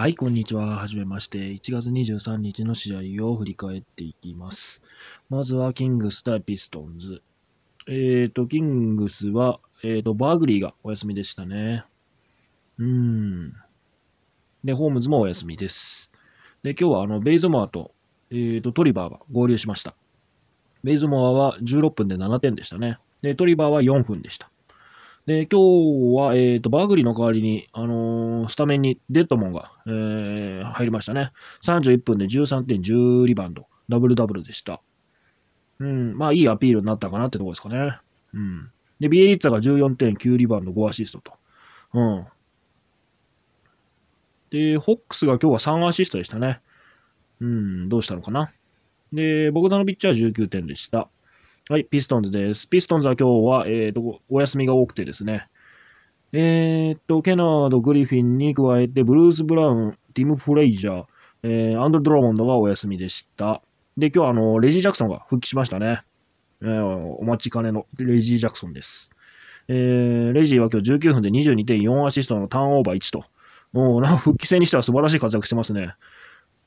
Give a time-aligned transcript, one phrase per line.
[0.00, 0.78] はい、こんにちは。
[0.78, 1.52] はじめまして。
[1.52, 4.80] 1月23日の試合を振り返っていきます。
[5.28, 7.20] まずは、キングス対ピストンズ。
[7.86, 11.84] えっ、ー、と、キングスは、えっ、ー、と、バーグリーがお休みでしたね。
[12.78, 13.52] うーん。
[14.64, 16.10] で、ホームズもお休みです。
[16.62, 17.92] で、今日は、あの、ベイゾマーと、
[18.30, 19.94] えっ、ー、と、トリバーが合流しました。
[20.82, 22.96] ベイゾマーは16分で7点でしたね。
[23.20, 24.50] で、トリバーは4分でした。
[25.26, 31.32] で、今日は、えっ、ー、と、バグリの代わりに、あのー、スタメンにデッドモンが、えー、入りましたね。
[31.62, 34.80] 31分で13.10リバウンド、ダブルダブルでした。
[35.78, 37.98] うん、まあ、いいアピールになったかなってとこですかね。
[38.34, 38.70] うん。
[38.98, 41.32] で、ビエリッツァが14.9リバウンド、5アシストと。
[41.94, 42.26] うん。
[44.50, 46.60] で、ホックスが今日は3アシストでしたね。
[47.40, 48.52] うん、どうしたのかな。
[49.12, 51.08] で、ボグダノビッチは19点でした。
[51.70, 52.68] はい、ピストンズです。
[52.68, 55.46] ピストンズは今日は、えーと、お休みが多くてですね、
[56.32, 61.04] えー、と、ケナード、グリフィンに加えて、ブルース・ブラウン、ティム・フレイジャー、
[61.44, 63.62] えー、アンドル・ドラモンドがお休みでした。
[63.96, 66.02] で、今日はあの、レジー・ジャクソンが復帰しましたね。
[66.60, 69.12] えー、お待ちかねのレジー・ジャクソンです。
[69.68, 73.26] えー、レジーは今日19分で22.4アシストのターンオーバー1と、
[73.72, 75.94] もうなんか復帰戦にしては素晴らしい活躍してますね。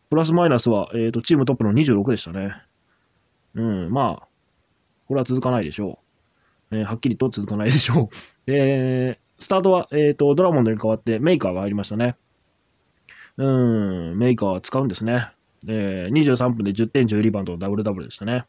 [0.09, 2.55] プラスマイナスは、えーと、チームトップの26でしたね。
[3.55, 4.27] うん、まあ、
[5.13, 5.99] これは続かないでしょ
[6.71, 6.77] う。
[6.77, 8.09] えー、はっきりと続かないでしょう。
[8.51, 12.15] えー、スタートは、えーと、ドラモンドに代わってメーカーが入りましたね。
[13.37, 15.29] うん、メーカーは使うんですね。
[15.67, 18.45] えー、23分で10点10リバウンドダブルダブルでしたね。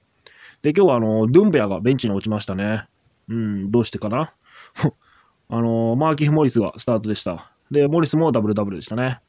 [0.62, 2.86] で、今日はあの、ドゥンベアがベンチに落ちましたね。
[3.28, 4.32] うん、どうしてかな？
[5.50, 7.52] あの、マーキー・モリスがスタートでした。
[7.70, 9.20] で、モリスもダブルダブルでしたね。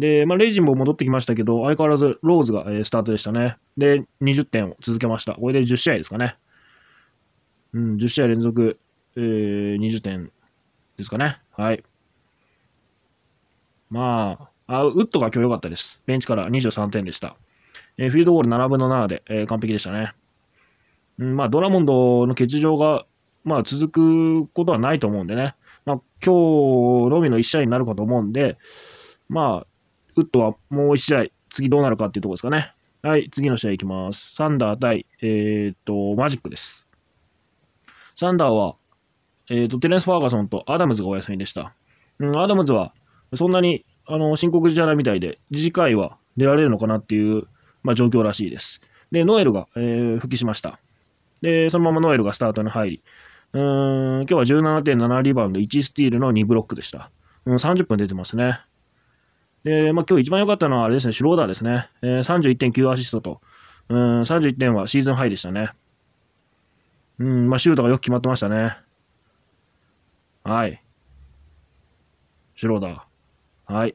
[0.00, 3.58] で、まあ、レイジンも戻ってきましたけど、相変わらずローズが、えー、スタートでしたね。
[3.76, 5.34] で、20点を続けました。
[5.34, 6.36] これで10試合ですかね。
[7.74, 8.80] うん、10試合連続、
[9.16, 10.32] えー、20点
[10.96, 11.40] ですかね。
[11.52, 11.84] はい。
[13.90, 16.00] まあ、あウッドが今日良かったです。
[16.06, 17.36] ベンチから23点でした。
[17.98, 20.14] えー、フィールドゴール7分の7で、えー、完璧でしたね。
[21.18, 23.04] うん、まあ、ドラモンドの欠場が、
[23.44, 25.54] まあ、続くことはないと思うんでね。
[25.84, 28.56] まあ、今日のみの1試合になるかと思うんで、
[29.28, 29.66] まあ、
[30.16, 32.72] ウッドはもう1試合、次どうなるかっていうところですかね。
[33.02, 34.34] はい、次の試合いきます。
[34.34, 36.86] サンダー対、えっ、と、マジックです。
[38.16, 38.76] サンダーは、
[39.48, 41.72] えっ、と、テレンス・ファーガソンとアダムズがお休みでした。
[42.18, 42.92] うん、アダムズは、
[43.34, 47.44] そんなに、あの、深刻じゃないみたいで、次回は出られるのかなっていう、
[47.82, 48.82] まあ、状況らしいです。
[49.10, 50.78] で、ノエルが、えー、復帰しました。
[51.40, 53.04] で、そのままノエルがスタートに入り、
[53.52, 57.10] うーん、今日は17.7リバウンド、1スティールの2ブロックでした。
[57.46, 58.60] うん、30分出てますね。
[59.64, 61.88] で、まあ、今日一番良かったのはあれですね、シュローダーですね。
[62.02, 63.40] えー、31.9アシストと、
[63.88, 65.70] うん、31点はシーズンハイでしたね。
[67.18, 68.76] うん、まあ、シュートがよく決まってましたね。
[70.44, 70.82] はい。
[72.56, 73.72] シュローダー。
[73.72, 73.94] はい。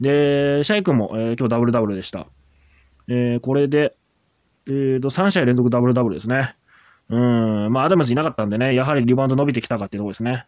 [0.00, 2.28] で、シャイ君も、えー、今日ダブルダブルでした。
[3.08, 3.96] えー、これで、
[4.66, 6.56] えーと、3試合連続ダブルダブルですね。
[7.10, 10.46] うん、まあ、アダムズいなかったんでね、やはりリバウンド伸びてきたかっていうところですね。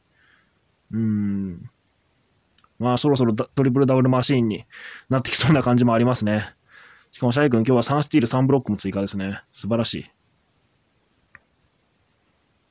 [0.93, 1.71] うん、
[2.79, 4.65] まあそろそろトリプルダブルマシーンに
[5.09, 6.55] なってきそうな感じもありますね。
[7.13, 9.41] しかもシャイ君今日は3スティール3ブロックも追加ですね。
[9.53, 10.11] 素晴らしい。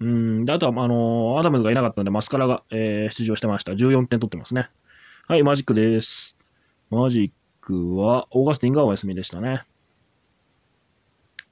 [0.01, 3.71] うん、で、あとは、あのー、アダムズがいなかったので、マスカラが、えー、出場してました。
[3.71, 4.69] 14点取ってますね。
[5.27, 6.37] はい、マジックです。
[6.89, 9.63] マジックは、オーガスティンがお休みでしたね。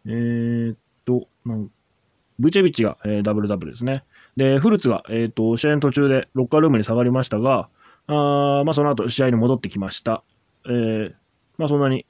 [0.06, 1.72] えー、っと、なん
[2.40, 4.04] ブチェビッチが、えー、ダブルダブルですね。
[4.36, 7.70] で、フルツが、えー、っと、試合の途中でロッカールームに下がりましたが、
[8.08, 10.24] あまあ、その後、試合に戻ってきました。
[10.66, 11.14] えー、
[11.58, 12.06] まあ、そんなに、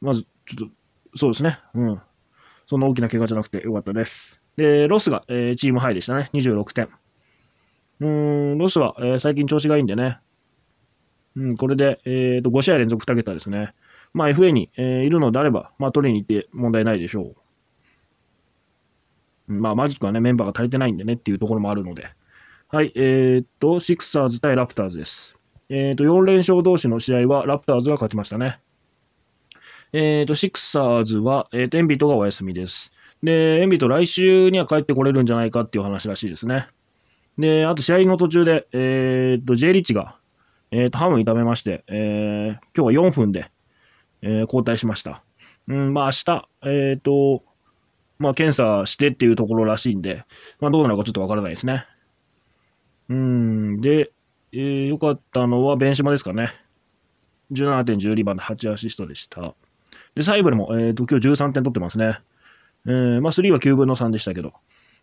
[0.00, 1.58] まず、ちょっと、そうですね。
[1.74, 2.00] うん。
[2.66, 4.40] そんな大きな怪我じゃなくてよかったです。
[4.56, 6.30] で、ロスが、えー、チームハイでしたね。
[6.32, 6.88] 26点。
[8.00, 10.20] うん、ロスは、えー、最近調子がいいんでね。
[11.36, 13.74] うん、これで、えーと、5試合連続2桁ですね。
[14.14, 17.34] まあ、FA に、えー、いるのであれば、まあ、取りに行って問題ないでしょ
[19.48, 19.52] う。
[19.52, 22.08] まあ、マジックはね、メンバーが足りてないんでねっていうところもあるので。
[22.72, 25.34] はい、えー、っと、シクサーズ対ラプターズです。
[25.70, 28.60] えー、っと、4連勝同士の試合はラプターズが勝ちましたね。
[29.92, 32.92] えー、っと、シクサーズは、えー、っと、エンビードがお休みです。
[33.24, 36.68] で、エンビト来週には帰ってこれるんじゃないかっていう話らしいですね。
[37.38, 40.16] で、あと試合の途中で、えー、っと、J リッチが、
[40.70, 43.50] えー、っと、ハム痛めまして、えー、今日は4分で、
[44.22, 45.24] えー、交代しました。
[45.66, 47.42] うん、まあ明日、えっと、
[48.20, 50.24] まあ検査してっていうところらしいんで、
[50.60, 51.84] まあどうなるかちょっとわからないですね。
[53.10, 54.12] うん、で、
[54.52, 56.52] えー、良かったのはベンシマですかね。
[57.52, 59.54] 17.10番で8アシストでした。
[60.14, 62.20] で、サイブルも、えーと、今日13点取ってますね。
[62.86, 64.52] えー、まあ、3は9分の3でしたけど。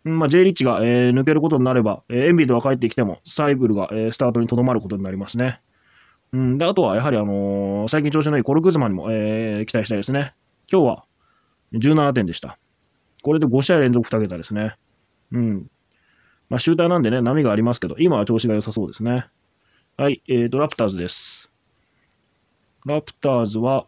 [0.05, 5.59] うんまあ、J リッチが、えー、抜けることになれば、えー、エンビードが帰ってきても、サイブルが、えー、スタートにとどまることになりますね。
[6.31, 10.33] うん、で、あとはやはり、あのー、最近調子のいいコルクズマンにも、えー、期待したいですね。
[10.71, 11.05] 今日は
[11.73, 12.57] 17点でした。
[13.21, 14.77] これで5試合連続2桁ですね。
[15.33, 15.67] うん。
[16.49, 19.27] まあ、シューターなんでね、波がありますけど、今は調子が良さそうですね。
[19.97, 21.51] はい、えーと、ラプターズです。
[22.85, 23.85] ラプターズは、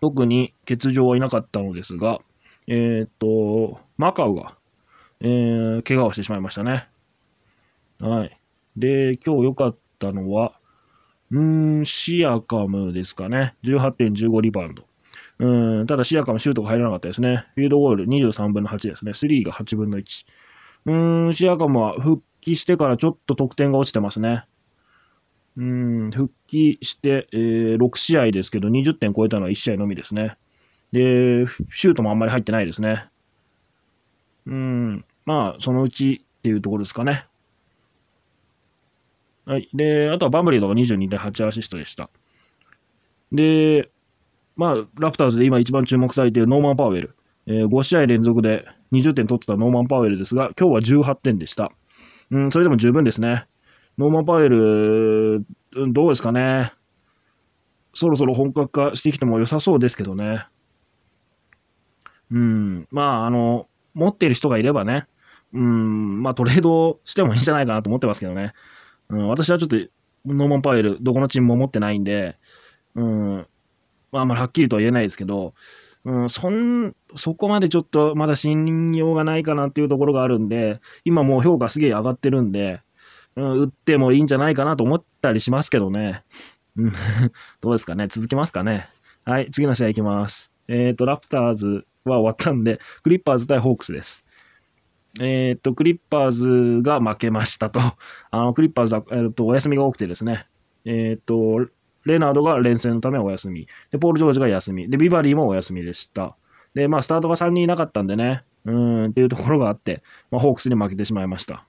[0.00, 2.20] 特に欠場はいなかったのですが、
[2.66, 4.56] えっ、ー、と、マカウが、
[5.20, 6.88] えー、怪我をしてしまいましたね。
[8.00, 8.40] はい。
[8.76, 10.52] で、今日良かったのは、
[11.30, 13.54] うーん、シアカムですかね。
[13.64, 14.84] 18.15リバウンド。
[15.38, 17.46] うん、ただシアカムシュートが入らなかったですね。
[17.54, 19.12] フィールドゴール23分の8ですね。
[19.12, 20.26] 3が8分の1。
[20.86, 24.46] うーん、シアカムは復帰してからちょっと得点が落ちてますね。
[25.56, 30.36] うん、復帰して、えー、6試合ですけど、20点超えたのは1試合のみですね。
[30.92, 33.08] で、シュートもあんまり入ってないですね。
[34.46, 37.26] うん、まあ、そのうちっていうところですかね。
[39.46, 39.68] はい。
[39.74, 42.10] で、あとはバンブリードが22.8アシストでした。
[43.32, 43.88] で、
[44.56, 47.16] まあ、ラプターズで今一番注目されているノーマン・パウエル。
[47.46, 51.72] えー、5試合連続で20点取ってたノーマン・パウエルですが、今日は18点でした。
[52.30, 53.46] うん、それでも十分ですね。
[53.98, 55.44] ノーマン・パウエル、
[55.88, 56.72] どうですかね。
[57.94, 60.46] そろそろ本格化してきても良さそうですけどね。
[62.30, 65.06] うん、まあ、あの、持っている人がいればね、
[65.54, 68.52] うん、まあトレードしてもいいんじゃないかなと思ってますけどね。
[69.08, 69.76] うん、私はちょっと
[70.26, 72.36] ノーマン・パウエル、どこのチームも持ってないんで、
[72.94, 73.46] うん、
[74.12, 75.54] まああ、まあ、はっきりとは言えないですけど、
[76.06, 82.80] うん、そん、そこまでちょっとまだ信用がないかなっていうところがあるんで、今もう評価すげえ上がってるんで、
[83.34, 86.22] うん、打ってもいいんじゃないかなと思ったりしますけどね。
[86.76, 86.92] うん、
[87.60, 88.06] どうですかね？
[88.06, 88.88] 続きますかね？
[89.24, 90.52] はい、次の試合いきます。
[90.68, 94.24] えっ、ー、と、ラプターズは終わったんで、クリッパーズ対ホークスです。
[95.20, 97.80] えっ、ー、と、クリッパーズが負けましたと。
[97.80, 97.96] あ
[98.38, 100.46] の、クリッパーズは、えーと、お休みが多くてですね。
[100.84, 101.68] えっ、ー、と、
[102.06, 103.66] レナードが連戦のためお休み。
[103.90, 104.88] で、ポール・ジョージが休み。
[104.88, 106.36] で、ビバリーもお休みでした。
[106.74, 111.66] で、まあ、スタートが3人いなかったんでね、うーん、っていうところがあって、まあ、ホークスに負けてしまいました。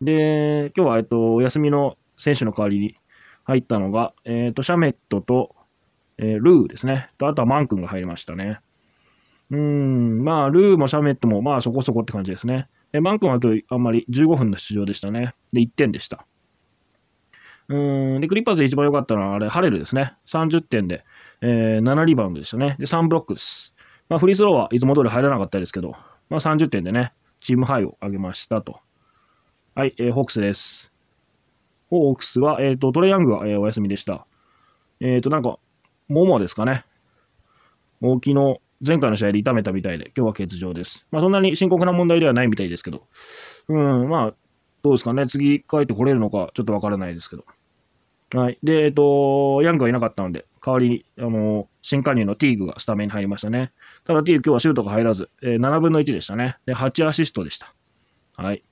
[0.00, 2.96] で、今日は、えっと、お休みの選手の代わりに
[3.44, 5.54] 入ったのが、えっと、シャメットと、
[6.18, 7.10] えー、ルーですね。
[7.18, 8.60] と、あとはマン君が入りましたね。
[9.50, 12.68] うん、まあ、ルーもシャメットも、まあ、そこそこって感じですね。
[12.92, 15.34] えマン君は今日あんまり15分の出場でしたね。
[15.52, 16.26] で、1点でした。
[17.68, 20.14] うん、で、クリッパーズで一番良かったのは、あれ、ハレルですね。
[20.26, 21.04] 30点で、
[21.40, 22.76] えー、7リバウンドでしたね。
[22.78, 23.74] で、3ブロックです。
[24.08, 25.92] まあ、フリースローはいつも通り入らなかったですけど、
[26.28, 28.80] まあ、30点でね、チームハイを上げましたと。
[29.74, 30.92] はい、えー、ホークスです。
[31.90, 34.26] ホークスは、えっ、ー、と、トレイヤングが、えー、お休みでした。
[35.00, 35.58] えっ、ー、と、なんか、
[36.08, 36.84] ももですかね。
[38.00, 41.06] 大きの前回の試合で痛めたみたいで、今日は欠場です。
[41.10, 43.06] まあ、そんなに深刻な問題ではないみたいですけど、
[43.68, 44.34] うん、まあ、
[44.86, 45.26] どうですかね？
[45.26, 47.44] 次帰ってこれるのか、ちょっとわからないですけど。
[48.34, 48.58] はい。
[48.62, 53.72] で、えっ、と、ヤングはいなかったので、代わりに、あの、新加入のティーグがスタメンに入りましたね。
[54.04, 56.56] ただ、ティーグ今日はシュートが入らず、えー、7分の1でしたね。
[56.66, 57.72] で、8アシストでした。
[58.36, 58.64] はい。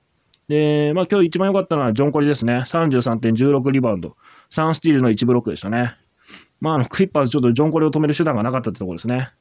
[0.47, 2.57] で、まあ今日一番良かったのはジョンコリですね。
[2.57, 4.15] 33.16リバウンド。
[4.51, 5.95] 3スティールの1ブロックでしたね。
[6.59, 9.31] まああの、クリッパーズちょっとジョンコリを止める手段がなかったってところですね。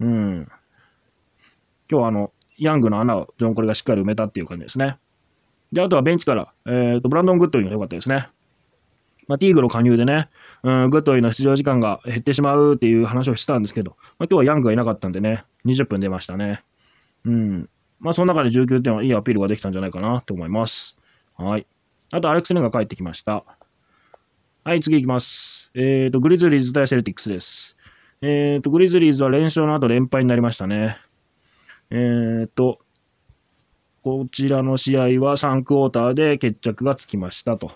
[0.00, 0.48] うん。
[1.90, 4.98] 今日はあの、ヤングの穴をジョンコリがしっかり埋めたっていう感じですね。
[5.72, 8.28] で、あとはベンチから、えっ、ー、と、ブランドン・グッドウィンが良かったですね。
[9.28, 10.28] まあ、ティーグの加入でね、
[10.62, 16.62] うん、グッドウィンの出場時間が減ってしまうっていう話をしてたんですけど、まあ、今日はヤングがいなかったんでね、20分出ましたね。
[17.24, 17.70] うん。
[18.00, 20.96] まあ、その中で19点はいいアピールができたんじゃないかなと思います。
[21.36, 21.66] はい。
[22.10, 23.44] あと、アレックス・レンが帰ってきました。
[24.64, 25.70] はい、次行きます。
[25.74, 27.76] えっ、ー、と、グリズリーズ対セルティックスです。
[28.20, 30.98] えっ、ー、と、グリズリーズは連勝の後連敗になりましたね。
[31.90, 32.80] えっ、ー、と、
[34.02, 37.70] こちらの試合は3クォーターで決着がつきましたと。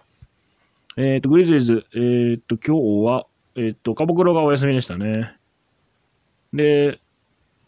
[0.97, 5.37] えっ、と、グリズリーズ、えっ、と、今日は、えっ、と、カボクロがお休みでしたね。
[6.52, 6.99] で、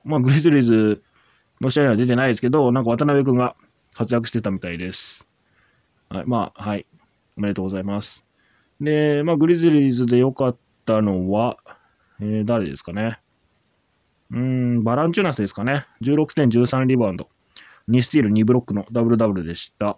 [0.04, 1.02] まあ、グリズリーズ
[1.60, 3.54] の試合には出てないですけど、なんか渡辺君が
[3.94, 5.28] 活躍してたみたいです。
[6.08, 6.86] はい、まあ、はい。
[7.36, 8.24] おめでとうございます。
[8.80, 11.58] で、まあ、グリズリーズで良かったのは、
[12.20, 13.20] えー、誰ですかね。
[14.32, 15.86] うん、バランチュナスですかね。
[16.02, 17.28] 16.13リバウンド。
[17.88, 19.96] 2スティール2ブロックのダブルダブルでした。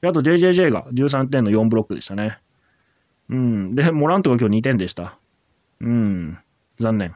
[0.00, 2.38] であと JJJ が13点の4ブロックでしたね。
[3.28, 3.74] うん。
[3.74, 5.18] で、モラントが今日2点でした。
[5.80, 6.38] うん。
[6.76, 7.14] 残念。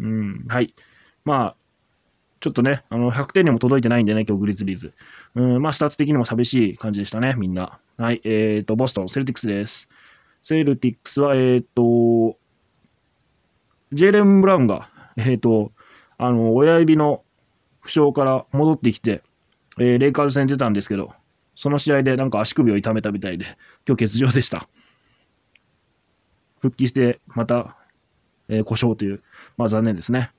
[0.00, 0.74] うん、はい。
[1.24, 1.56] まあ、
[2.40, 4.92] ちょっとね、あの、100点にも届いてないんでね、今日グリズリーズ。
[5.34, 7.80] うん、まあ、スタッツ的にも寂しい感じでしたね、みんな。
[7.96, 9.88] はい、えっ、ー、と、ボストン、セルティックスです。
[10.42, 12.38] セルティックスは、えっ、ー、と、
[13.92, 15.72] ジェイレン・ブラウンが、えっ、ー、と、
[16.18, 17.22] あの、親指の
[17.80, 19.22] 負傷から戻ってきて、
[19.78, 21.12] えー、レイカーズ戦出たんですけど、
[21.54, 23.46] その試合でなんか足首を痛めたみたいで、
[23.86, 24.68] 今日欠場でした。
[26.60, 27.76] 復帰して、また、
[28.48, 29.22] えー、故障という、
[29.56, 30.32] まあ残念ですね。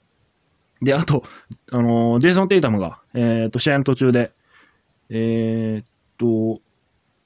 [0.81, 1.23] で、あと、
[1.71, 4.31] あのー、ジェイソン・テイタムが、えっ、と、試合の途中で、
[5.09, 6.61] えっと、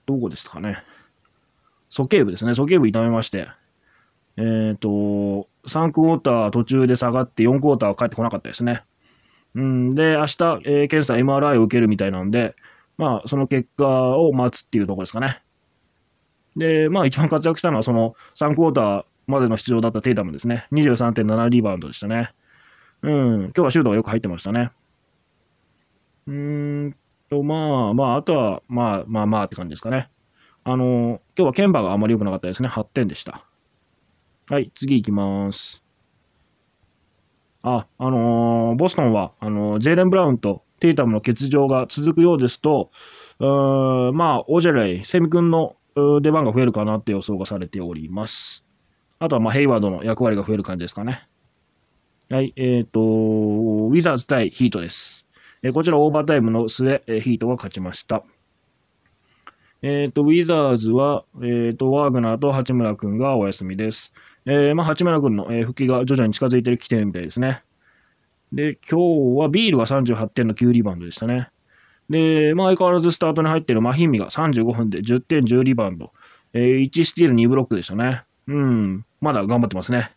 [0.05, 0.77] どこですかね。
[1.89, 2.53] 鼠径部ですね。
[2.55, 3.47] 鼠径部痛めまして、
[4.37, 8.83] えっと、3クォーター途中で下がって4クォーターは帰ってこなかったですね。
[9.55, 12.55] うん、で、明日、えー、検査 MRI を受けるみたいなんで、
[12.97, 15.41] まあ、その結果を待つっていうところですかね。
[16.55, 20.67] で、まあ、一番活躍したのは、その3クォーターまでの出場だったテイタムですね。
[20.71, 22.33] 23.7リバウンドでしたね。
[23.01, 24.71] うん、今日はシュートがよく入ってましたね。
[26.27, 26.95] うーん
[27.29, 30.09] と、まあ、まあ、あとは、まあ、まあ、まあって感じですかね。
[30.63, 32.69] あの、今日はケンバがあまり良くなかったですね。
[32.69, 33.45] 8点でした。
[34.49, 35.83] はい、次行きます。
[37.61, 42.91] あ、あのー、ボストンは、あのー、ジェイレン・ブラウンとテイタムの欠場が続くようですと、
[43.39, 43.45] う
[44.13, 45.77] まあ、オジェレイ、セミ君の
[46.21, 48.65] 出番が増えるかなって予想がされております。
[49.19, 51.25] あとは、まあ、ヘイワードの役割が増える感じですかね。
[52.29, 55.25] はい、えっ、ー、と、ウィザーズ対ヒートです。
[55.61, 58.25] えこちらオーバータイムの末、えヒートが勝ちました。
[59.81, 64.11] えっ、と、ウィザーズは、えっ、と、ワーグナーと八村君がお休みです。
[64.45, 67.63] えー、まあ、八村君の、え復帰が徐々に近づいてきてるみたいですね。
[68.51, 71.49] で、今日はビールが38点の9リバウンドでしたね。
[72.09, 76.11] で、まあ、相変わらずスタートに入ってるマヒンミが35分で10点10リバウンド、
[76.53, 78.23] えー、1スティール2ブロックでしたね。
[78.47, 80.11] うん、まだ頑張ってますね。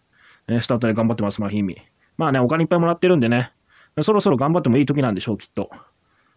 [0.48, 1.76] えスタートで頑張ってます、マヒンミ。
[2.16, 3.52] まあね、お金いっぱいもらってるんでね、
[4.02, 5.70] そろそろ頑張ってもいい時なんでしょう、きっと。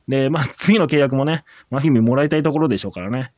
[0.07, 3.31] で、まあ、次の契約もね、マヒンミもらいたいところでしょうからね。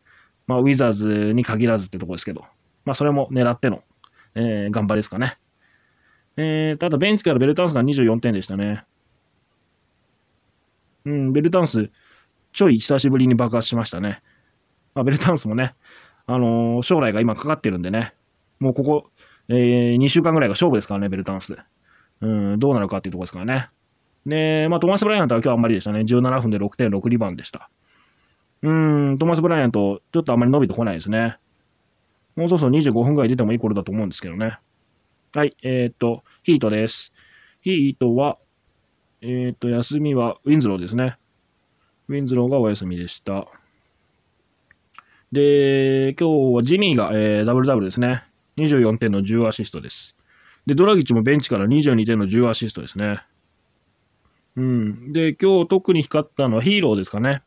[0.47, 2.45] まあ、ウィザーズに限らずってとこですけど、
[2.85, 3.83] まあ、それも狙っての、
[4.35, 5.37] えー、頑張りですかね。
[6.37, 8.85] えー、ただ、ベンチからベルタンスが24点でしたね。
[11.05, 11.89] うん、ベルタンス、
[12.53, 14.21] ちょい久しぶりに爆発しましたね。
[14.93, 15.75] まあ、ベルタンスもね、
[16.27, 18.13] あのー、将来が今かかってるんでね、
[18.59, 19.09] もうここ、
[19.49, 21.57] えー、2週間ぐらいが勝負ですからね、ベルタンス。
[22.21, 23.69] うん、どうなるかっていうところですからね。
[24.25, 26.01] で、まあ、トマス・ブライアントは今日あんまりでしたね。
[26.01, 27.69] 17分で6.6リバウンドでした。
[28.61, 31.37] うん、トマス・ブライアント、ちょっとあんまり伸びてこないですね。
[32.35, 34.59] もうそろそろ25分ぐらい出てもいい頃だと思うんですけどね。
[35.33, 37.13] はい、えっ、と、ヒートです。
[37.61, 38.37] ヒートは、
[39.21, 41.17] えっ、と、休みはウィンズローですね。
[42.07, 43.47] ウィンズローがお休みでした。
[45.31, 48.25] で、今日はジミーが、えー、ダブルダブルですね。
[48.57, 50.15] 24点の10アシストです。
[50.65, 53.23] で、ドラギッチもベンチから22点の10アシストですね。
[54.57, 55.13] うん。
[55.13, 57.41] で、今日特に光ったのはヒーローですかね。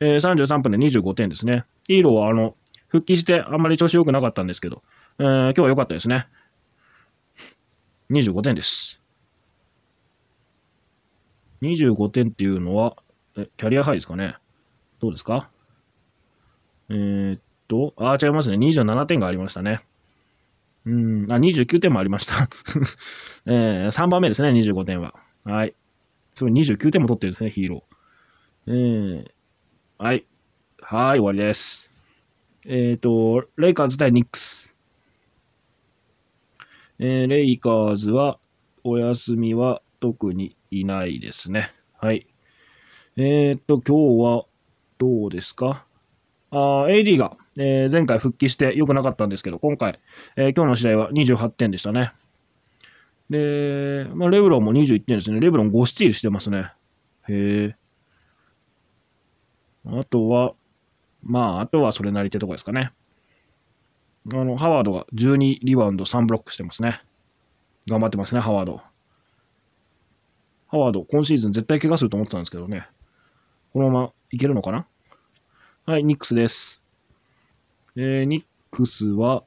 [0.00, 1.64] えー、33分で25点ですね。
[1.86, 2.56] ヒーローは、あの、
[2.92, 4.82] 復帰してあんまり調子良くなかったんですけど、
[5.18, 6.28] えー、今日は良かったですね。
[8.10, 9.00] 25点です。
[11.62, 12.96] 25点っていうのは、
[13.36, 14.36] え、キャリアハイですかね
[15.00, 15.48] どうですか？
[16.90, 18.58] えー、っと、あ、違いますね。
[18.58, 19.80] 27点がありましたね。
[20.84, 22.48] うん、あ、29点もありました
[23.46, 25.14] えー、3番目ですね、25点は。
[25.44, 25.74] はい。
[26.34, 28.72] すごい、29点も取ってるんですね、ヒーロー。
[29.20, 29.30] えー、
[29.98, 30.26] はい。
[30.80, 31.91] はい、終わりです。
[32.64, 34.72] えっ、ー、と、レイカーズ対ニックス。
[36.98, 38.38] えー、レイカーズは、
[38.84, 41.72] お休みは特にいないですね。
[41.98, 42.26] はい。
[43.16, 44.44] えっ、ー、と、今日は
[44.98, 45.84] どうですか？
[46.50, 49.98] あ ?AD が、えー、前回復帰して良くなかったんですけど、今回、
[50.36, 52.12] えー、今日の試合は28点でしたね。
[53.30, 55.40] で、まあ、レブロンも21点ですね。
[55.40, 56.72] レブロン5スティールしてますね。
[57.28, 57.76] へえ。
[59.86, 60.54] あとは、
[61.22, 62.92] まあ、あとはそれなりってとこですかね。
[64.32, 67.00] あの、ハワードが12リバウンド3ブロックしてますね。
[67.88, 68.80] 頑張ってますね、ハワード。
[70.68, 72.88] ハワード、今シーズン絶対怪我すると思ってたんですけどね。
[73.72, 74.86] このままいけるのかな？
[75.86, 76.82] はい、ニックスです。
[77.96, 79.44] えー、ニックスは、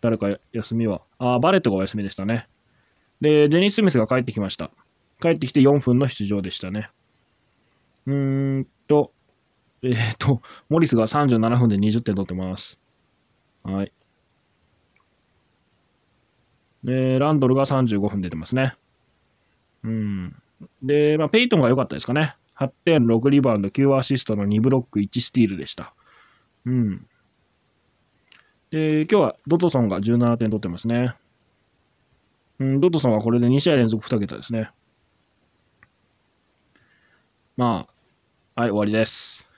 [0.00, 2.46] 誰か休みは、あ、バレットがお休みでしたね。
[3.20, 4.70] で、ジェニー・スミスが帰ってきました。
[5.20, 6.90] 帰ってきて4分の出場でしたね。
[8.06, 9.12] うーんと、
[9.84, 12.80] えっ、と、モリスが37分で20点取ってます。
[13.62, 13.92] はい。
[16.84, 18.76] で、ランドルが35分出てますね。
[19.82, 20.36] うん。
[20.82, 22.36] で、まあ、ペイトンが良かったですかね。
[22.56, 25.94] 8点、6リバウンド、9アシストの2ブロック、1スティールでした。
[26.64, 27.06] うん。
[28.70, 31.14] で、今日はドトソンが17点取ってますね。
[32.60, 34.70] うん、ドトソンはこれで2試合連続2桁ですね。
[37.56, 37.86] ま
[38.56, 39.53] あ、はい、終わりです。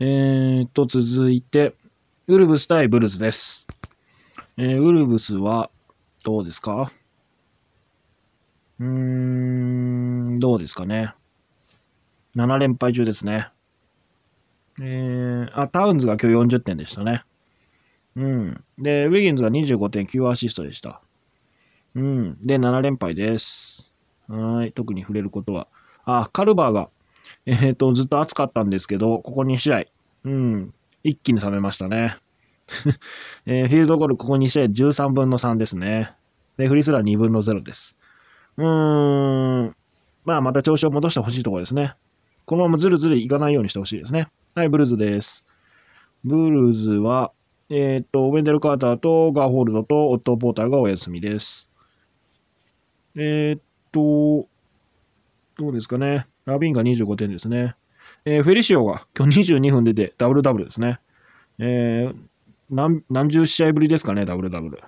[0.00, 1.74] えーと、続いて、
[2.26, 3.66] ウルブス対ブルズです。
[4.56, 5.70] えー、ウルブスは、
[6.24, 6.92] どうですか？
[8.80, 11.14] うーん、どうですかね。
[12.36, 13.48] 7連敗中ですね。
[14.80, 17.24] えー、あ、タウンズが今日40点でしたね。
[18.16, 18.64] うん。
[18.78, 21.00] で、ウィギンズが25.9アシストでした。
[21.94, 22.38] うん。
[22.42, 23.92] で、7連敗です。
[24.28, 24.72] はい。
[24.72, 25.68] 特に触れることは。
[26.04, 26.88] あ、カルバーが、
[27.46, 29.84] えっ、ー、と、ずっと暑かったんですけど、ここ2試合、
[30.24, 30.74] うん。
[31.02, 32.16] 一気に冷めましたね。
[33.46, 36.14] えー、フィールドゴール、ここ2試合13分の3ですね。
[36.56, 37.96] で、フリースラー2分の0です。
[38.56, 39.76] うーん。
[40.24, 41.94] まあ、また調子を戻してほしいところですね。
[42.46, 44.28] このままずるずるいかないようにしてほしいですね。
[44.54, 45.44] はい、ブルーズです。
[46.24, 47.32] ブルーズは、
[47.70, 51.70] えっ、と、ウェンデル・カーターとガーホールドとオットー・ポーターがお休みです。
[53.16, 54.46] えっ、と、
[55.58, 56.26] どうですかね。
[56.44, 57.76] ラビンが25点ですね。
[58.24, 61.00] えー、フェリシオが今日22分出てダブルダブルですね。
[61.58, 62.16] えー、
[62.70, 64.80] 何何十試合ぶりですかね、ダブルダブル。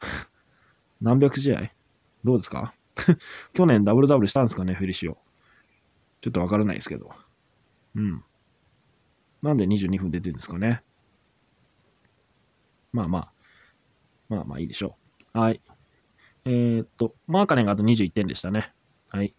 [1.00, 1.70] 何百試合？
[2.24, 2.74] どうですか？
[3.54, 5.16] 去年ダブルダブルしたんですかね、フェリシオ。
[6.20, 7.10] ちょっとわからないですけど。
[7.96, 8.22] うん。
[9.42, 10.82] なんで22分出てるんですかね？
[12.92, 13.32] まあまあ。
[14.28, 14.96] まあまあいいでしょ
[15.34, 15.38] う。
[15.38, 15.60] はい。
[16.44, 18.72] えー、っと、マーカネンがあと21点でしたね。
[19.08, 19.34] はい。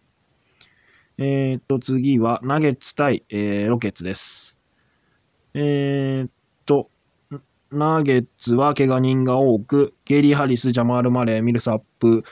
[1.18, 4.56] えー、っと、次は、ナゲッツ対、えー、ロケッツです。
[5.54, 6.30] えー、っ
[6.64, 6.88] と、
[7.70, 12.24] ナゲッツは怪我人が多く、ゲイリー・ハリス、ジャマール・マレー、ミルサップ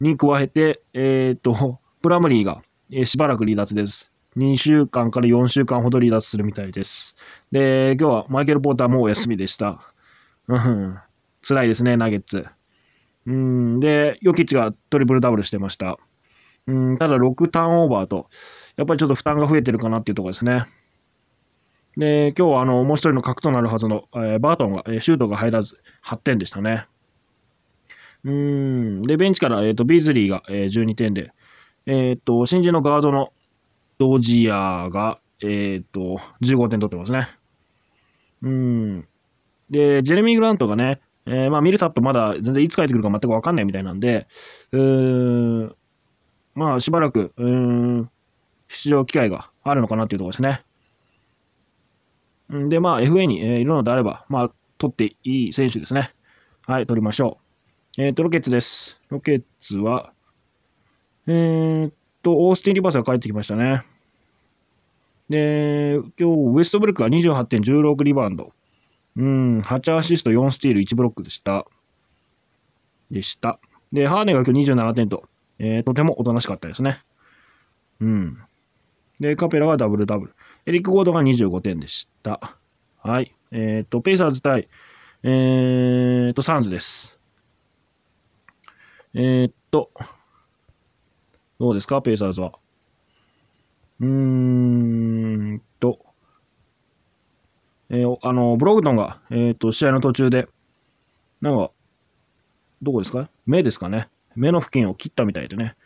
[0.00, 4.12] に加えて、えー、っと、プラムリーが、えー、しばらく離脱です。
[4.36, 7.16] 2週間から4週間ほど離脱するみたいです。
[7.52, 9.80] で、今日はマイケル・ポーターもお休みでした。
[10.48, 10.98] うん、
[11.40, 12.44] 辛いですね、ナゲッツ。
[13.26, 15.98] うん、で、ヨキッチがトリプルダブルしてました。
[16.66, 18.28] うん、ただ6ターンオーバーと、
[18.76, 20.64] やっぱりちょっと負担が増えてるかなっていうところですね。
[21.96, 26.86] で、今日はあの、もう一人の核となるはずの、えー、バートンが、えー、シュートが入らず8点でしたね。
[28.24, 31.32] うん、で、ベンチから、えーと、ビーズリーが、えー、12点で、
[31.86, 33.32] えっ、ー、と、新人のガードの
[33.98, 37.28] ドジアが、えっ、と、15点取ってますね。
[38.42, 39.08] うん。
[39.70, 44.26] で、ジェレミー・グラントがね、えー、まあ、ミルサップまだ全然いつ帰ってくるか全くわかんないみたいなんで、
[44.72, 45.76] うーん、
[46.54, 48.10] まあ、しばらく、うん、
[48.68, 50.62] 出場機会があるのかなっていうところですね。
[52.68, 56.12] で、まあ、FA に、え、いるのであれば、まあ、取っていい選手ですね。
[56.66, 57.38] はい、取りましょ
[57.98, 58.02] う。
[58.02, 59.00] えっ、ー、と、ロケッツです。
[59.08, 60.12] ロケッツは、
[61.26, 63.82] えー、っと、オースティン・リバースが帰ってきましたね。
[65.28, 68.52] で、今日、ウエストブルックが28.16リバウンド。
[69.16, 71.66] うん、8アシスト、4スティール、1ブロックでした。
[73.10, 73.58] でした。
[73.92, 75.24] で、ハーネが今日27点と、
[75.58, 77.00] えー、とてもおとなしかったですね。
[78.00, 78.38] うん。
[79.20, 80.34] で、カペラがダブルダブル。
[80.66, 82.56] エリック・ゴードが25点でした。
[82.98, 83.34] はい。
[83.52, 84.68] えっ、ー、と、ペイサーズ対、
[85.22, 87.20] えっ、ー、と、サンズです。
[89.14, 89.90] えっ、ー、と、
[91.60, 92.58] どうですか、ペイサーズは。
[94.00, 96.00] うーんと、
[97.90, 100.48] えー、あの、ブログトンが、えっ、と、試合の途中で、
[101.40, 101.70] なんか、
[102.82, 103.30] どこですか？
[103.46, 104.08] 目ですかね。
[104.36, 105.76] 目の付近を切ったみたいでね。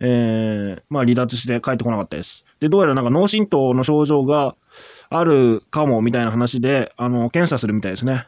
[0.00, 2.44] えー、まあ離脱して帰ってこなかったです。
[2.60, 4.54] で、どうやらなんか脳震盪の症状が
[5.10, 8.26] あるかもみたいな話で、あの、検査するみたいですね。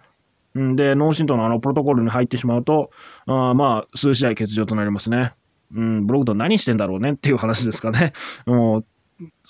[0.59, 2.91] んで、脳震盪のあのプロトコルに入ってしまうと、
[3.27, 5.35] あまあ、数試合欠場となりますね。
[5.75, 8.13] うん、ブログと何してんだろうねっていう話ですかね。
[8.47, 8.85] もう、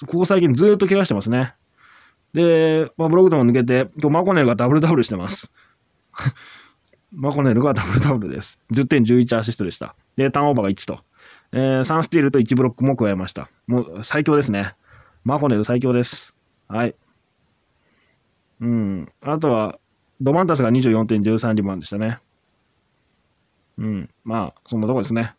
[0.06, 1.54] ここ最近ずっと怪我してますね。
[2.34, 5.52] で、まあ、ブログとも抜けて、今日マコネルがダブルダブルしてます。
[7.12, 8.58] マコネルがダブルダブルです。
[8.72, 9.94] 10点11アシストでした。
[10.16, 11.00] で、ターンオーバーが1と。
[11.52, 13.48] えー、3スティールと1ブロックも加えました。
[13.66, 14.74] もう最強ですね。
[15.24, 16.36] マコネル最強です。
[16.68, 16.94] はい。
[18.60, 19.12] うん。
[19.22, 19.78] あとは、
[20.20, 22.20] ドマンタスが24点13リバウンドでしたね。
[23.78, 24.10] うん。
[24.22, 25.34] まあ、そんなとこですね。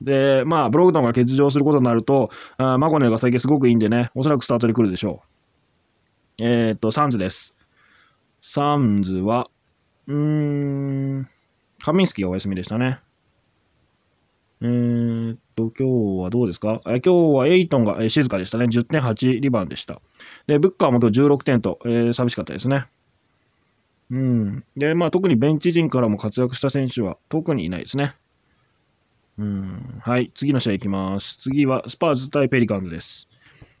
[0.00, 5.22] で、まあ、ブログトンが欠場することになると、あマコネルが最近すごくいいんでね、おそらくスタートで来るでしょ
[6.40, 6.44] う。
[6.44, 7.54] えっ、と、サンズです。
[8.40, 9.48] サンズは、
[10.08, 11.28] うーん、
[11.80, 12.98] カミンスキーがお休みでしたね。
[14.60, 16.80] えー、っと、今日はどうですか？
[16.86, 18.64] え今日はエイトンが、え静かでしたね。
[18.64, 20.00] 10.8リバウンドでした。
[20.46, 22.86] で、ブッカーも今日16点と、えー、寂しかったですね。
[24.10, 24.64] うん。
[24.76, 28.14] で、まあ特にベンチ陣からも活躍した選手は特にいないですね。
[29.38, 30.00] うん。
[30.00, 30.32] はい。
[30.34, 31.36] 次の試合いきます。
[31.36, 33.28] 次はスパーズ対ペリカンズです。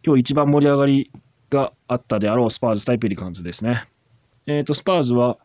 [0.06, 1.10] 今日一番盛り上がり
[1.50, 3.84] があったであろうスパーズ対ペリカンズですね。
[4.46, 5.38] えっ、と、スパーズは、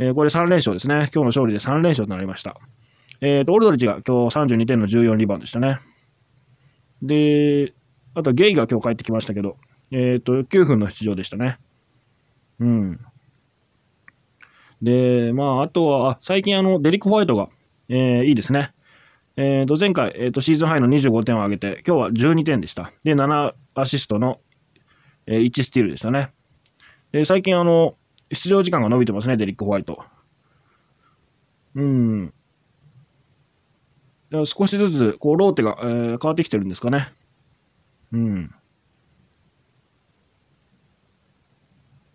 [0.00, 0.94] えー、これ3連勝ですね。
[0.94, 2.58] 今日の勝利で3連勝となりました。
[3.20, 5.78] えっ、ー、と、オルドリッチが今日32点の14リバウンドでしたね。
[7.02, 7.74] で、
[8.14, 9.58] あとゲイが今日帰ってきましたけど、
[9.90, 11.58] えっ、ー、と、9分の出場でしたね。
[12.60, 13.00] うん。
[14.80, 17.50] で、まあ、あとは、最近あの、デリック・ホワイトが、
[17.90, 18.72] えー、いいですね。
[19.36, 22.90] えっ、ー、と、前回、えっ、と、シーズンハイの25点を上げて、今日は12点でした。
[23.04, 24.38] で、7アシストの、
[25.26, 26.30] え、1スティールでしたね。
[27.12, 27.96] で、最近あの、
[28.32, 30.02] 出場時間が伸びてますね、デリック・ホワイト。
[31.74, 32.32] うん。
[34.44, 37.12] 少しずつ、こう、ローテが、えー、変わってきてるんですかね。
[38.12, 38.54] うん。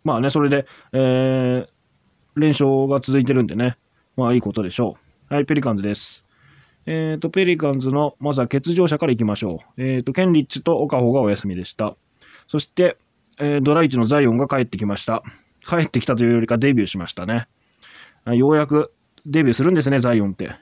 [0.03, 3.77] まあね、それで、えー、連勝が続いてるんでね、
[4.15, 4.97] まあいいことでしょ
[5.29, 5.33] う。
[5.33, 6.23] はい、ペリカンズです。
[6.85, 9.83] えっ、ー、と、ペリカンズの、まずは欠場者からいきましょう。
[9.83, 11.95] えっ、ー、と、ケンリッチとオカホがお休みでした。
[12.47, 12.97] そして、
[13.39, 15.23] えー、ドライチのザイオンが帰ってきました。
[15.67, 17.47] 帰ってきたというよりかデビューしましたね。
[18.25, 18.93] ようやく
[19.25, 20.55] デビューするんですね、ザイオンって。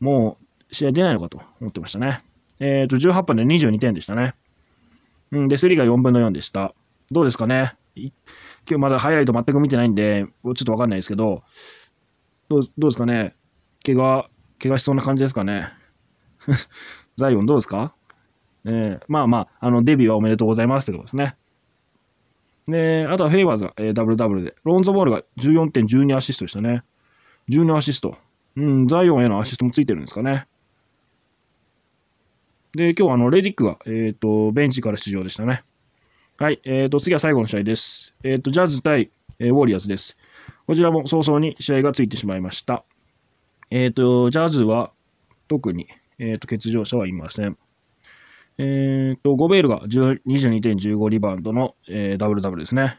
[0.00, 0.38] も
[0.70, 2.22] う試合出ないのかと思ってましたね。
[2.60, 4.34] えっ、ー、と、18分で22点でしたね。
[5.32, 6.74] うん、で、スリーが4分の4でした。
[7.10, 7.74] どうですかね？
[7.96, 8.12] 今
[8.66, 11.42] 日まだハイライト全く見てないんで、ちょっとわかんないですけど、
[12.48, 13.34] どうどうですかね？
[13.84, 14.28] 怪我、
[14.60, 15.68] 怪我しそうな感じですかね？
[17.16, 17.94] ザイオンどうですか？
[18.64, 21.36] えー、まあまあ、あの、デビューはおめでとうございますってことですね。
[22.68, 26.82] で、あとはフェイバーズが、えー、ダブルダブルで、ロンゾボールが14.12アシストでしたね。
[27.48, 28.16] 12アシスト。
[28.56, 30.46] うん、ザイオンへのアシストもついてるんですかね。
[32.74, 35.62] で、今日あの、レディックが、えっ、ー、と、ベンチから出場でしたね。
[36.38, 38.14] はい、えっ、ー、と、次は最後の試合です。
[38.24, 40.16] えっ、ー、と、ジャズ対、えー、ウォリアーズです。
[40.66, 42.84] こちらも早々に試合がついてしまいました。
[43.70, 44.92] えっ、と、ジャズは
[45.48, 45.86] 特に、
[46.18, 47.56] えっ、と、欠場者はいません。
[48.58, 52.98] えっ、と、ゴベールが22.15リバウンドの、えー、ダブルダブルですね。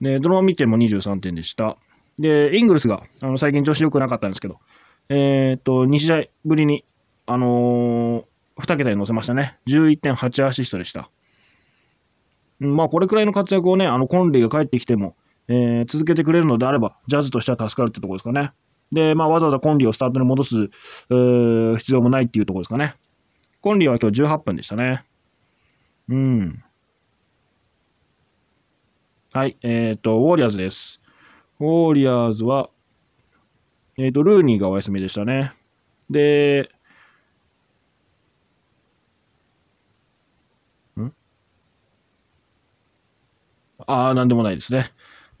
[0.00, 1.78] で、ドローン見ても23点でした。
[2.18, 4.58] で、イングルスが、あの最近調子良くなかったんですけど、
[5.08, 6.84] えっ、と、2試合ぶりに、
[7.26, 9.58] あのー、2桁に乗せましたね。
[9.66, 11.10] 11.8アシストでした。
[12.60, 15.16] まあ、これくらいの活躍をね、あの、コンリーが帰ってきても、
[15.48, 18.52] えー、続けてくれるのであれば、ジャズとしては助かるってところですかね。
[18.92, 20.68] で、まあ、わざわざコンリーをスタートに戻す、
[21.08, 22.94] 必要もないっていうところですかね。
[23.64, 25.06] コンリーは今日18分でしたね。
[26.10, 26.62] うん。
[29.32, 31.00] はい、えっ、ー、と、ウォーリアーズです。
[31.60, 32.68] ウォーリアーズは、
[33.96, 35.54] えっ、ー、と、ルーニーがお休みでしたね。
[36.10, 36.68] で、
[40.98, 41.10] ん？
[43.86, 44.90] ああ、なんでもないですね。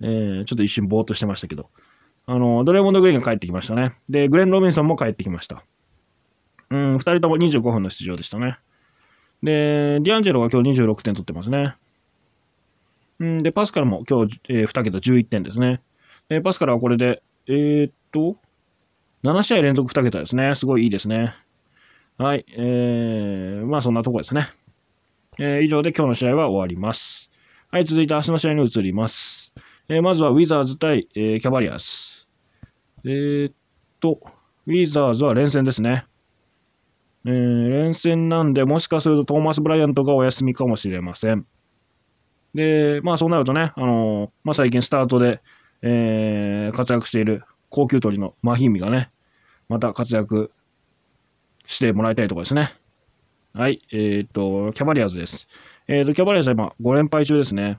[0.00, 1.68] えー、ちょっと一瞬ぼーっとしてましたけど。
[2.24, 3.92] あの、ドレモンド・グリーンが帰ってきましたね。
[4.08, 5.62] で、グレン・ロビンソンも帰ってきました。
[6.74, 8.58] うん、2人とも25分の出場でしたね。
[9.44, 11.76] で、ディアンジェロが今日26点取ってますね。
[13.20, 15.80] うん、で、パスカルも今日、えー、2桁11点ですね。
[16.28, 18.38] で、パスカルはこれで、えー、っと、
[19.22, 20.56] 7試合連続2桁ですね。
[20.56, 21.32] すごいいいですね。
[22.18, 22.44] はい。
[22.56, 24.48] えー、まあそんなとこですね。
[25.38, 27.30] えー、以上で今日の試合は終わります。
[27.70, 29.52] はい、続いて明日の試合に移ります。
[29.88, 32.26] えー、まずはウィザーズ対、えー、キャバリアス。
[33.04, 33.54] えー、っ
[34.00, 34.18] と、
[34.66, 36.06] ウィザーズは連戦ですね。
[37.26, 41.46] えー、連戦なんで、もしかするとトーマス・ブライアントがお休みかもしれません。
[42.54, 45.40] で、まあそうなるとね、あのー、まあ最近スタートで、
[45.82, 49.10] えー、活躍している高級鳥のマヒミがね、
[49.68, 50.52] また活躍
[51.66, 52.72] してもらいたいところですね。
[53.52, 55.48] はい、えー、と、キャバリアーズです。
[55.88, 57.78] えー、っと、キャバリアーズは今5連敗中ですね。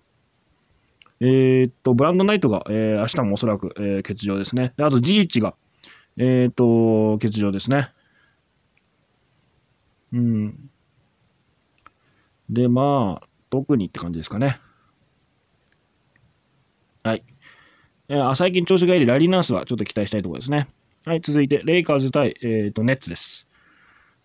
[1.19, 4.73] えー、っと、ブランドナイトが、えー、明日もおそらく、えー、欠場ですね。
[4.77, 5.55] であと、ジーチが、
[6.17, 7.89] えー、っと、欠場ですね。
[12.49, 14.59] で、まあ、特にって感じですかね。
[17.03, 17.23] はい。
[18.07, 20.67] えー、最近調子がいいラリーナースはちょっと期待したいところですね。
[21.05, 23.47] はい、続いて、レイカーズ対、えーと、ネッツです。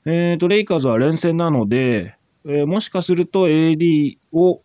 [0.07, 4.63] えーと、レイカーズは連戦なので、えー、もしかすると AD を、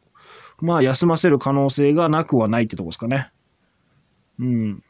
[0.61, 3.31] まあ、休ませる可能性がなくはないってとこですかね。
[4.39, 4.83] うん。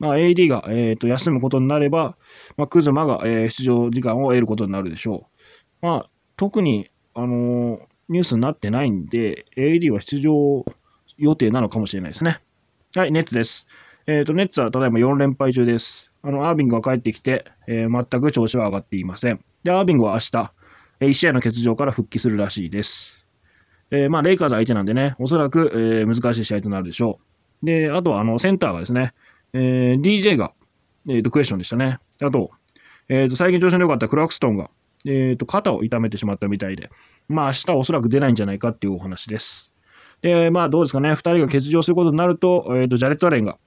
[0.00, 2.16] まあ、AD が、えーと、休むことになれば、
[2.56, 5.28] まあ、クズマが、えー、出場時間を得ることになるでしょ
[5.82, 5.86] う。
[5.86, 10.64] まあ、特に、あのー、ニュースになってないんで、AD は出場
[11.18, 12.40] 予定なのかもしれないですね。
[12.96, 13.66] はい、ネッツです。
[14.06, 16.10] えっ、ー、と、ネッツはただいま4連敗中です。
[16.22, 19.44] あの、アービングが帰ってきて、えー、全く調子は上がっていません。
[19.64, 20.52] で、アービングは明日、
[21.00, 23.26] え1試合の欠場から復帰するらしいです。
[23.90, 27.20] えまあ、レイカーズ相手なんでね、おそらく、え難しい試合となるでしょ
[27.62, 27.66] う。
[27.66, 29.12] で、あとは、あの、センターがですね、
[29.52, 30.52] えー、DJ が、
[31.08, 31.98] えーと、クエスチョンでしたね。
[32.22, 32.50] あと、
[33.08, 34.70] えーと、最近調子の良かったクラクストンが、
[35.04, 36.90] えーと、肩を痛めてしまったみたいで、
[37.28, 39.72] まあ明日おそらく出ないんじゃないかっていうお話です。
[40.22, 43.58] で、まあどうですかね、2人が欠場することになると、えーと、ジャレット・アレンが、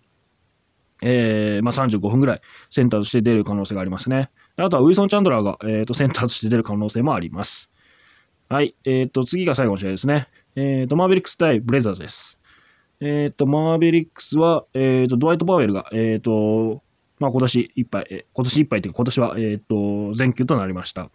[1.01, 4.29] えーまあ、35分ぐらいセンターとして出る可能性がありますね。
[4.55, 7.71] あとはウィソン・チャンドラーが、えーと、センターとして出る可能性もあります。
[8.49, 10.27] はい、えーと、次が最後の試合ですね。
[10.55, 12.39] えーと、マーベリックス対ブレザーズです。
[13.03, 16.81] えっ、ー、と、マーベリックスは、えっ、ー、と、ドワイト・パウエルが、えっ、ー、と、
[17.19, 21.09] まあ、今年いっぱい、え今年いっぱいというか、今年は、えっ、と、全休となりました。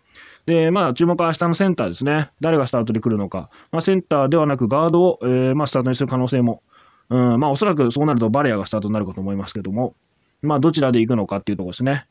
[0.44, 2.30] で、まあ、注目は明日のセンターですね。
[2.40, 3.48] 誰がスタートで来るのか。
[3.72, 6.62] まあ、センターではなくガードを、えー、まあ、スタートにする可能性も、
[7.08, 9.94] うん、まあ、おそらくそうなるとバレアがスタートになるかと思いますけども、
[10.42, 12.06] まあ、どちらで行くのかっていうところですね。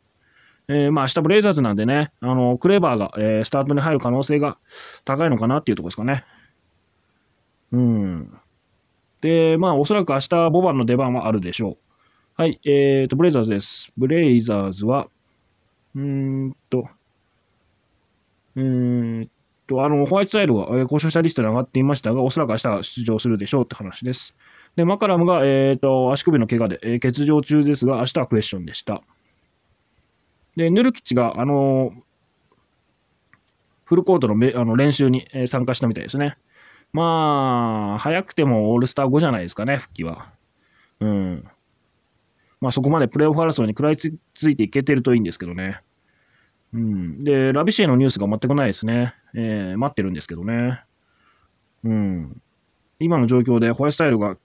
[0.69, 4.57] えー、まあ、明日ブレイザーズなんでね、あの、クレバーが、えー、スタートに入る可能性が
[5.05, 6.25] 高いのかなっていうところですかね。
[7.71, 8.37] うん。
[9.21, 11.77] で、まあ、おそらく明日、ボバンの出番はあるでしょう。
[12.35, 13.91] はい、えーと、ブレイザーズです。
[13.97, 15.09] ブレイザーズは、
[15.95, 16.87] うーんと、
[18.55, 19.29] うーん
[19.65, 24.35] と、あの、ホワイトサイドが、えー、交渉者リストに上がっていましたが、おそらく明日は出場するでしょうって話です。
[24.75, 29.01] で、マカラムが、えーと、足首の怪我で、えー、欠場中ですが、明日はクエスチョンでした。
[30.55, 31.93] で、ヌルキチが、あのー、
[33.85, 36.37] フルコートのめあの練習に、参加したみたいですね。
[36.93, 40.31] まあ、早くてもオールスター後じゃないですかね、復帰は。
[40.99, 41.47] うん。
[42.59, 44.09] まあそこまでプレーオフ争いに食らいつ
[44.49, 45.81] いていけてるといいんですけどね。
[46.73, 47.19] うん。
[47.19, 49.13] で、ラビシエのニュースが全くないですね。
[49.35, 50.83] えー、待ってるんですけどね。
[51.83, 52.41] うん。
[52.99, 54.37] 今の状況でホワイトスタイルが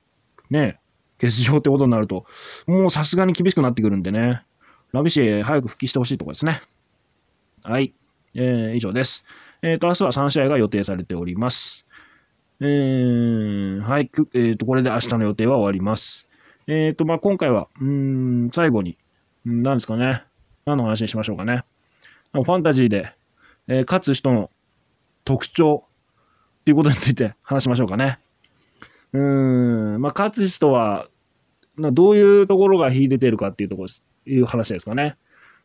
[0.51, 0.79] ね、
[1.21, 2.27] 欠場ってことになると、
[2.67, 4.43] もうさすがに厳しくなってくるんでね。
[4.93, 6.61] ラビシエ早く復帰してほしいところですね。
[7.63, 7.95] はい。
[8.35, 9.25] えー、以上です。
[9.63, 11.87] えっ、ー、と、明日は3試合が予定されております。
[12.65, 14.09] えー、はい。
[14.35, 16.29] えっ、ー、と、これで明日の予定は終わります。
[16.69, 18.97] えっ、ー、と、まあ、今回は、うん、最後に、
[19.45, 20.23] 何ですかね。
[20.65, 21.65] 何の話にしましょうかね。
[22.33, 23.13] ファンタジーで、
[23.67, 24.49] えー、勝つ人の
[25.25, 25.83] 特徴
[26.61, 28.21] っていうことについて話しましょうかね。
[29.13, 31.09] うん、まあ、勝つ人は、
[31.77, 35.17] どういうところが秀でてるかっていうところです、いう話ですかね。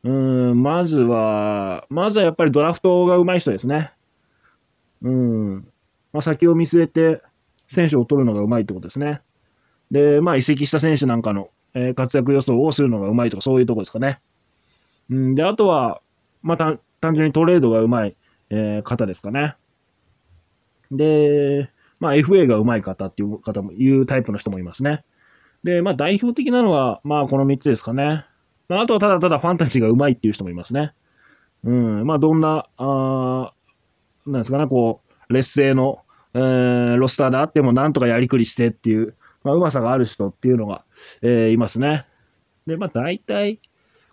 [0.04, 3.92] うん、まずは、まずはやっぱりドラフトが上手い人ですね。
[5.04, 5.68] うん、
[6.18, 7.22] まあ、先を見据えて
[7.68, 9.22] 選手を取るのが上手いってことですね。
[9.92, 14.20] で、まあ、移籍した選手なんかの、えー、活躍予想をするのがうまいとか、そういうとこですかね。
[15.12, 16.02] うん、で、あとは、
[16.42, 18.16] また、単純にトレードがうまい、
[18.50, 19.56] えー、方ですかね。
[20.90, 25.04] で、まあ、FA がうまい方っていう方も、いうタイプの人もいますね。
[25.64, 28.26] で、まあ、代表的なのは、まあ、この3つですかね。
[28.70, 30.94] まあ、あとはただただファンタジーがうまいっていう人もいますね。
[31.64, 33.54] うん、まあ、どんな、あ
[34.26, 36.00] なんですかね、こう、劣勢の、
[36.38, 40.86] えー、ロスターであってもなんとかやりくりしてっていう、まあ、うまさがある人っていうのが、
[41.24, 42.06] えー、いますね。
[42.68, 43.60] で、まあ大体、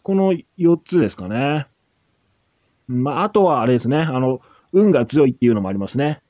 [0.03, 1.67] この4つですかね。
[2.87, 4.41] まあ、あとはあれですね、あの、
[4.73, 6.23] 運が強いっていうのもありますね。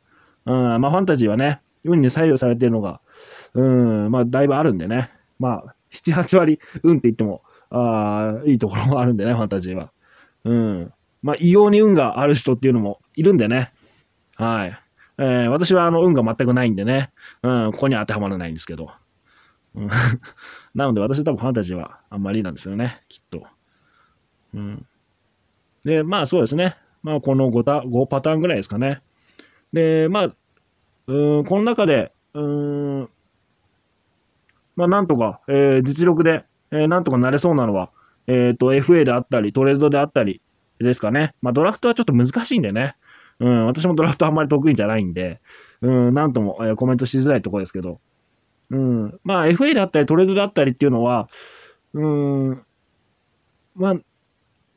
[0.47, 3.01] うん、まあファンタジーはね、運に左右されてるのが、
[3.55, 5.11] うん、まあだいぶあるんでね。
[5.39, 9.93] まあ、7、8割運って言っても、ああいいところもあるんでね、ファンタジーは。
[10.45, 10.93] うん。
[11.23, 13.73] まあ、異様に運がある人っていうのもいるんでね。
[14.37, 14.79] はい。
[15.19, 18.91] えー、私はあの運が全くないんでね、うん、ここには当てはまらないんですけど。
[19.75, 19.89] うん、
[20.75, 23.47] なので私多分ファンタジーはあんまりなんですよね、きっと。
[24.55, 24.87] うん、
[25.85, 26.77] で、まあそうですね。
[27.03, 29.03] まあこの 5, た5パターンぐらいですかね。
[29.73, 30.35] で、まあ、
[31.07, 33.09] うんこの中で、うん
[34.77, 37.91] まあなんとか、えー、実力で、えー、なんとかなれそうなのは、
[38.27, 40.41] えっ、ー、と FA であったり、トレードであったり
[40.79, 41.35] ですかね。
[41.43, 42.97] まあドラフトはちょっと難しいんでね。
[43.41, 45.41] うん、私もドラフトあんまり得意じゃないんで、
[45.81, 48.01] うん、なんとも、えー、コメントしづらいところですけど、
[48.71, 51.29] うん、まあ FA であったりトレードであったりっていうのは、
[51.93, 52.65] うん、
[53.75, 53.95] まあ、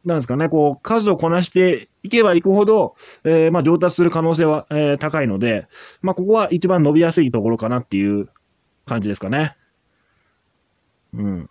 [0.06, 5.68] なんですかね、こう、数をこなしていけばいくほど、えー、まあ、上達する可能性は、えー、高いので、
[6.02, 8.30] まあ、ここは一番伸びやすいところかなっていう
[8.86, 9.56] 感じですかね。
[11.14, 11.50] うん。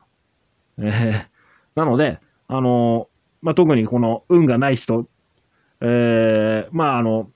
[0.78, 1.26] えー、
[1.74, 3.08] なので、あの
[3.42, 5.06] まあ、特にこの運がない人
[5.80, 7.30] えー、まあ、あの、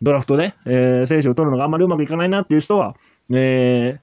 [0.00, 2.96] ドラフトで、えー、選手を取るのがあんまりうまくいかないなっていう人は、
[3.30, 4.00] え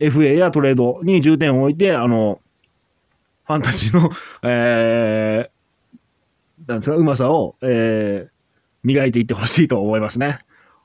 [0.00, 2.40] ー、FA やトレードに重点を置いて、あの、
[3.46, 4.10] ファンタジーの、
[4.42, 8.30] えー、なんですか、うまさを、えー、
[8.84, 10.40] 磨いていってほしいと思いますね。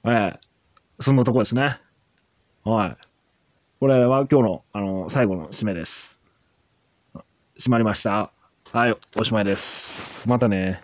[0.06, 0.38] えー、
[1.00, 1.80] そんなとこですね。
[2.64, 2.98] はい。
[3.80, 6.20] これは今日の、あの、最後の締めです。
[7.58, 8.32] 閉まりました。
[8.72, 10.28] はい、おしまいです。
[10.28, 10.84] またね。